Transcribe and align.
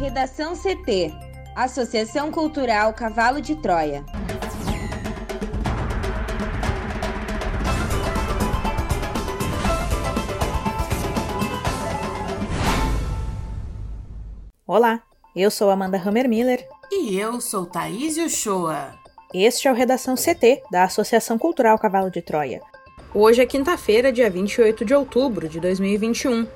Redação 0.00 0.54
CT 0.56 1.12
Associação 1.54 2.30
Cultural 2.30 2.94
Cavalo 2.94 3.38
de 3.38 3.54
Troia. 3.54 4.02
Olá, 14.66 15.02
eu 15.36 15.50
sou 15.50 15.68
Amanda 15.68 15.98
Hammermiller. 15.98 16.66
E 16.90 17.18
eu 17.18 17.38
sou 17.38 17.66
Thaís 17.66 18.16
Uchoa. 18.16 18.94
Este 19.34 19.68
é 19.68 19.70
o 19.70 19.74
Redação 19.74 20.14
CT, 20.14 20.62
da 20.72 20.84
Associação 20.84 21.36
Cultural 21.36 21.78
Cavalo 21.78 22.10
de 22.10 22.22
Troia. 22.22 22.62
Hoje 23.12 23.42
é 23.42 23.46
quinta-feira, 23.46 24.10
dia 24.10 24.30
28 24.30 24.82
de 24.82 24.94
outubro 24.94 25.46
de 25.46 25.60
2021. 25.60 26.46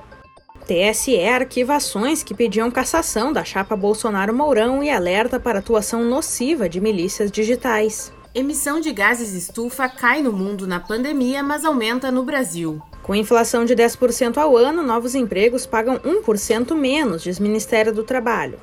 TSE 0.67 1.21
arquiva 1.27 1.75
ações 1.75 2.23
que 2.23 2.35
pediam 2.35 2.71
cassação 2.71 3.35
da 3.35 3.45
chapa 3.45 3.77
Bolsonaro-Mourão 3.77 4.83
e 4.83 4.89
alerta 4.89 5.39
para 5.39 5.59
atuação 5.59 6.03
nociva 6.03 6.71
de 6.71 6.81
milícias 6.81 7.31
digitais. 7.31 8.11
Emissão 8.35 8.81
de 8.81 8.91
gases 8.91 9.35
estufa 9.35 9.87
cai 9.91 10.23
no 10.23 10.33
mundo 10.33 10.67
na 10.67 10.81
pandemia, 10.81 11.43
mas 11.43 11.67
aumenta 11.67 12.11
no 12.11 12.23
Brasil. 12.23 12.81
Com 13.03 13.15
inflação 13.15 13.67
de 13.67 13.77
10% 13.77 14.39
ao 14.39 14.57
ano, 14.57 14.83
novos 14.83 15.15
empregos 15.15 15.67
pagam 15.67 15.99
1% 15.99 16.75
menos, 16.75 17.23
diz 17.23 17.39
Ministério 17.39 17.93
do 17.93 18.03
Trabalho. 18.03 18.59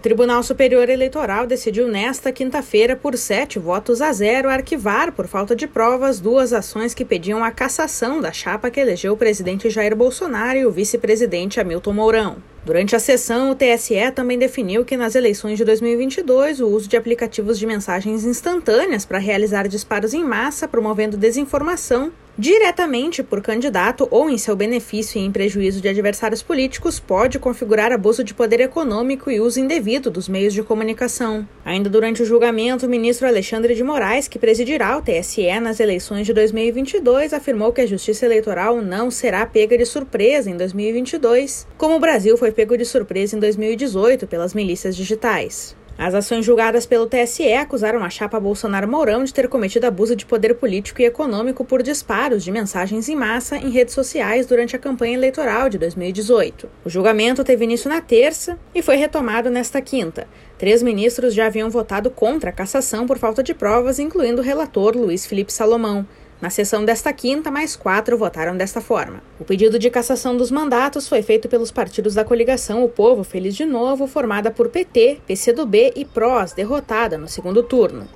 O 0.00 0.02
Tribunal 0.02 0.42
Superior 0.42 0.88
Eleitoral 0.88 1.46
decidiu 1.46 1.86
nesta 1.86 2.32
quinta-feira, 2.32 2.96
por 2.96 3.18
sete 3.18 3.58
votos 3.58 4.00
a 4.00 4.10
zero, 4.14 4.48
arquivar, 4.48 5.12
por 5.12 5.26
falta 5.26 5.54
de 5.54 5.66
provas, 5.66 6.18
duas 6.18 6.54
ações 6.54 6.94
que 6.94 7.04
pediam 7.04 7.44
a 7.44 7.50
cassação 7.50 8.18
da 8.18 8.32
chapa 8.32 8.70
que 8.70 8.80
elegeu 8.80 9.12
o 9.12 9.16
presidente 9.18 9.68
Jair 9.68 9.94
Bolsonaro 9.94 10.58
e 10.58 10.64
o 10.64 10.70
vice-presidente 10.70 11.60
Hamilton 11.60 11.92
Mourão. 11.92 12.36
Durante 12.64 12.96
a 12.96 12.98
sessão, 12.98 13.50
o 13.50 13.54
TSE 13.54 14.10
também 14.14 14.38
definiu 14.38 14.86
que 14.86 14.96
nas 14.96 15.14
eleições 15.14 15.58
de 15.58 15.66
2022 15.66 16.60
o 16.60 16.68
uso 16.68 16.88
de 16.88 16.96
aplicativos 16.96 17.58
de 17.58 17.66
mensagens 17.66 18.24
instantâneas 18.24 19.04
para 19.04 19.18
realizar 19.18 19.68
disparos 19.68 20.14
em 20.14 20.24
massa, 20.24 20.66
promovendo 20.66 21.18
desinformação, 21.18 22.10
diretamente 22.40 23.22
por 23.22 23.42
candidato 23.42 24.08
ou 24.10 24.30
em 24.30 24.38
seu 24.38 24.56
benefício 24.56 25.20
e 25.20 25.22
em 25.22 25.30
prejuízo 25.30 25.78
de 25.78 25.90
adversários 25.90 26.42
políticos, 26.42 26.98
pode 26.98 27.38
configurar 27.38 27.92
abuso 27.92 28.24
de 28.24 28.32
poder 28.32 28.60
econômico 28.60 29.30
e 29.30 29.38
uso 29.38 29.60
indevido 29.60 30.10
dos 30.10 30.26
meios 30.26 30.54
de 30.54 30.62
comunicação. 30.62 31.46
Ainda 31.62 31.90
durante 31.90 32.22
o 32.22 32.24
julgamento, 32.24 32.86
o 32.86 32.88
ministro 32.88 33.28
Alexandre 33.28 33.74
de 33.74 33.84
Moraes, 33.84 34.26
que 34.26 34.38
presidirá 34.38 34.96
o 34.96 35.02
TSE 35.02 35.60
nas 35.60 35.80
eleições 35.80 36.26
de 36.26 36.32
2022, 36.32 37.34
afirmou 37.34 37.74
que 37.74 37.82
a 37.82 37.86
Justiça 37.86 38.24
Eleitoral 38.24 38.80
não 38.80 39.10
será 39.10 39.44
pega 39.44 39.76
de 39.76 39.84
surpresa 39.84 40.50
em 40.50 40.56
2022, 40.56 41.66
como 41.76 41.96
o 41.96 42.00
Brasil 42.00 42.38
foi 42.38 42.52
pego 42.52 42.74
de 42.74 42.86
surpresa 42.86 43.36
em 43.36 43.38
2018 43.38 44.26
pelas 44.26 44.54
milícias 44.54 44.96
digitais. 44.96 45.76
As 46.02 46.14
ações 46.14 46.46
julgadas 46.46 46.86
pelo 46.86 47.06
TSE 47.06 47.52
acusaram 47.52 48.02
a 48.02 48.08
chapa 48.08 48.40
Bolsonaro 48.40 48.88
Mourão 48.88 49.22
de 49.22 49.34
ter 49.34 49.46
cometido 49.48 49.86
abuso 49.86 50.16
de 50.16 50.24
poder 50.24 50.54
político 50.54 51.02
e 51.02 51.04
econômico 51.04 51.62
por 51.62 51.82
disparos 51.82 52.42
de 52.42 52.50
mensagens 52.50 53.06
em 53.10 53.14
massa 53.14 53.58
em 53.58 53.68
redes 53.68 53.92
sociais 53.92 54.46
durante 54.46 54.74
a 54.74 54.78
campanha 54.78 55.12
eleitoral 55.12 55.68
de 55.68 55.76
2018. 55.76 56.70
O 56.86 56.88
julgamento 56.88 57.44
teve 57.44 57.64
início 57.64 57.90
na 57.90 58.00
terça 58.00 58.58
e 58.74 58.80
foi 58.80 58.96
retomado 58.96 59.50
nesta 59.50 59.82
quinta. 59.82 60.26
Três 60.56 60.82
ministros 60.82 61.34
já 61.34 61.44
haviam 61.44 61.68
votado 61.68 62.10
contra 62.10 62.48
a 62.48 62.54
cassação 62.54 63.06
por 63.06 63.18
falta 63.18 63.42
de 63.42 63.52
provas, 63.52 63.98
incluindo 63.98 64.40
o 64.40 64.44
relator 64.44 64.96
Luiz 64.96 65.26
Felipe 65.26 65.52
Salomão. 65.52 66.06
Na 66.40 66.48
sessão 66.48 66.84
desta 66.84 67.12
quinta, 67.12 67.50
mais 67.50 67.76
quatro 67.76 68.16
votaram 68.16 68.56
desta 68.56 68.80
forma. 68.80 69.22
O 69.38 69.44
pedido 69.44 69.78
de 69.78 69.90
cassação 69.90 70.36
dos 70.36 70.50
mandatos 70.50 71.06
foi 71.06 71.20
feito 71.20 71.48
pelos 71.48 71.70
partidos 71.70 72.14
da 72.14 72.24
coligação 72.24 72.82
O 72.82 72.88
Povo 72.88 73.22
Feliz 73.22 73.54
de 73.54 73.66
Novo, 73.66 74.06
formada 74.06 74.50
por 74.50 74.68
PT, 74.68 75.20
PCdoB 75.26 75.92
e 75.94 76.04
PROS, 76.04 76.54
derrotada 76.54 77.18
no 77.18 77.28
segundo 77.28 77.62
turno. 77.62 78.08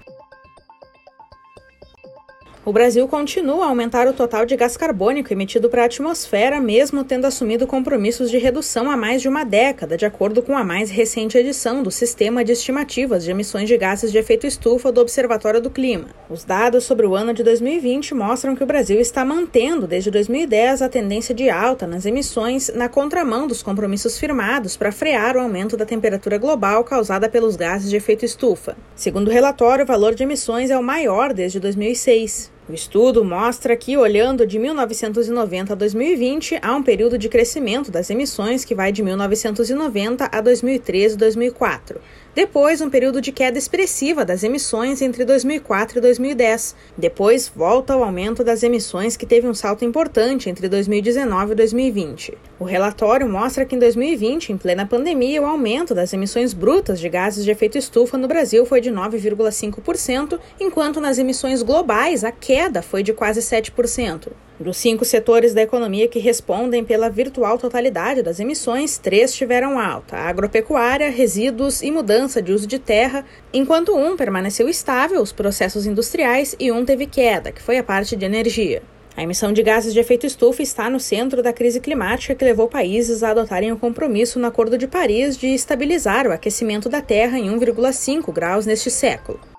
O 2.66 2.72
Brasil 2.72 3.06
continua 3.06 3.66
a 3.66 3.68
aumentar 3.68 4.08
o 4.08 4.14
total 4.14 4.46
de 4.46 4.56
gás 4.56 4.74
carbônico 4.74 5.30
emitido 5.30 5.68
para 5.68 5.82
a 5.82 5.84
atmosfera, 5.84 6.58
mesmo 6.58 7.04
tendo 7.04 7.26
assumido 7.26 7.66
compromissos 7.66 8.30
de 8.30 8.38
redução 8.38 8.90
há 8.90 8.96
mais 8.96 9.20
de 9.20 9.28
uma 9.28 9.44
década, 9.44 9.98
de 9.98 10.06
acordo 10.06 10.40
com 10.40 10.56
a 10.56 10.64
mais 10.64 10.88
recente 10.88 11.36
edição 11.36 11.82
do 11.82 11.90
Sistema 11.90 12.42
de 12.42 12.52
Estimativas 12.52 13.22
de 13.22 13.30
Emissões 13.30 13.68
de 13.68 13.76
Gases 13.76 14.10
de 14.10 14.16
Efeito 14.16 14.46
Estufa 14.46 14.90
do 14.90 15.02
Observatório 15.02 15.60
do 15.60 15.68
Clima. 15.68 16.06
Os 16.30 16.42
dados 16.42 16.84
sobre 16.84 17.06
o 17.06 17.14
ano 17.14 17.34
de 17.34 17.42
2020 17.42 18.14
mostram 18.14 18.56
que 18.56 18.64
o 18.64 18.66
Brasil 18.66 18.98
está 18.98 19.26
mantendo, 19.26 19.86
desde 19.86 20.10
2010, 20.10 20.80
a 20.80 20.88
tendência 20.88 21.34
de 21.34 21.50
alta 21.50 21.86
nas 21.86 22.06
emissões, 22.06 22.72
na 22.74 22.88
contramão 22.88 23.46
dos 23.46 23.62
compromissos 23.62 24.18
firmados 24.18 24.74
para 24.74 24.90
frear 24.90 25.36
o 25.36 25.40
aumento 25.40 25.76
da 25.76 25.84
temperatura 25.84 26.38
global 26.38 26.82
causada 26.82 27.28
pelos 27.28 27.56
gases 27.56 27.90
de 27.90 27.96
efeito 27.96 28.24
estufa. 28.24 28.74
Segundo 28.96 29.28
o 29.28 29.30
relatório, 29.30 29.84
o 29.84 29.86
valor 29.86 30.14
de 30.14 30.22
emissões 30.22 30.70
é 30.70 30.78
o 30.78 30.82
maior 30.82 31.34
desde 31.34 31.60
2006. 31.60 32.53
O 32.66 32.72
estudo 32.72 33.22
mostra 33.22 33.76
que, 33.76 33.94
olhando 33.94 34.46
de 34.46 34.58
1990 34.58 35.74
a 35.74 35.76
2020, 35.76 36.58
há 36.62 36.74
um 36.74 36.82
período 36.82 37.18
de 37.18 37.28
crescimento 37.28 37.90
das 37.90 38.08
emissões 38.08 38.64
que 38.64 38.74
vai 38.74 38.90
de 38.90 39.02
1990 39.02 40.30
a 40.32 40.40
2013 40.40 41.14
e 41.14 41.18
2004. 41.18 42.00
Depois, 42.34 42.80
um 42.80 42.90
período 42.90 43.20
de 43.20 43.30
queda 43.30 43.56
expressiva 43.56 44.24
das 44.24 44.42
emissões 44.42 45.00
entre 45.00 45.24
2004 45.24 45.98
e 45.98 46.00
2010. 46.00 46.74
Depois, 46.98 47.48
volta 47.54 47.92
ao 47.92 48.02
aumento 48.02 48.42
das 48.42 48.64
emissões, 48.64 49.16
que 49.16 49.24
teve 49.24 49.46
um 49.46 49.54
salto 49.54 49.84
importante 49.84 50.50
entre 50.50 50.68
2019 50.68 51.52
e 51.52 51.54
2020. 51.54 52.36
O 52.58 52.64
relatório 52.64 53.28
mostra 53.28 53.64
que 53.64 53.76
em 53.76 53.78
2020, 53.78 54.50
em 54.50 54.56
plena 54.56 54.84
pandemia, 54.84 55.40
o 55.40 55.46
aumento 55.46 55.94
das 55.94 56.12
emissões 56.12 56.52
brutas 56.52 56.98
de 56.98 57.08
gases 57.08 57.44
de 57.44 57.52
efeito 57.52 57.78
estufa 57.78 58.18
no 58.18 58.26
Brasil 58.26 58.66
foi 58.66 58.80
de 58.80 58.90
9,5%, 58.90 60.40
enquanto 60.58 61.00
nas 61.00 61.18
emissões 61.18 61.62
globais 61.62 62.24
a 62.24 62.32
queda 62.32 62.82
foi 62.82 63.04
de 63.04 63.12
quase 63.12 63.40
7%. 63.42 64.32
Dos 64.58 64.76
cinco 64.76 65.04
setores 65.04 65.52
da 65.52 65.62
economia 65.62 66.06
que 66.06 66.20
respondem 66.20 66.84
pela 66.84 67.10
virtual 67.10 67.58
totalidade 67.58 68.22
das 68.22 68.38
emissões, 68.38 68.98
três 68.98 69.34
tiveram 69.34 69.80
alta: 69.80 70.16
agropecuária, 70.16 71.10
resíduos 71.10 71.82
e 71.82 71.90
mudança 71.90 72.40
de 72.40 72.52
uso 72.52 72.64
de 72.64 72.78
terra, 72.78 73.24
enquanto 73.52 73.96
um 73.96 74.16
permaneceu 74.16 74.68
estável, 74.68 75.20
os 75.20 75.32
processos 75.32 75.86
industriais, 75.86 76.54
e 76.60 76.70
um 76.70 76.84
teve 76.84 77.06
queda, 77.06 77.50
que 77.50 77.60
foi 77.60 77.78
a 77.78 77.82
parte 77.82 78.14
de 78.14 78.24
energia. 78.24 78.80
A 79.16 79.24
emissão 79.24 79.52
de 79.52 79.62
gases 79.62 79.92
de 79.92 79.98
efeito 79.98 80.24
estufa 80.24 80.62
está 80.62 80.88
no 80.88 81.00
centro 81.00 81.42
da 81.42 81.52
crise 81.52 81.80
climática 81.80 82.34
que 82.34 82.44
levou 82.44 82.68
países 82.68 83.24
a 83.24 83.30
adotarem 83.30 83.72
o 83.72 83.76
compromisso 83.76 84.38
no 84.38 84.46
Acordo 84.46 84.78
de 84.78 84.86
Paris 84.86 85.36
de 85.36 85.48
estabilizar 85.48 86.28
o 86.28 86.32
aquecimento 86.32 86.88
da 86.88 87.00
Terra 87.00 87.38
em 87.38 87.50
1,5 87.50 88.32
graus 88.32 88.66
neste 88.66 88.90
século. 88.90 89.53